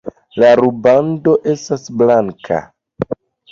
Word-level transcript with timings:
La 0.43 0.47
rubando 0.59 1.35
estas 1.53 1.85
blanka. 2.01 2.65